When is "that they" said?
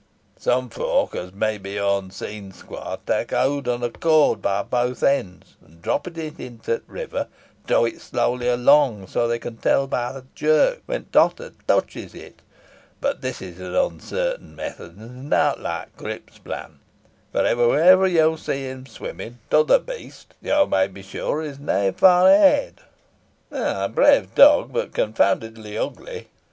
9.21-9.37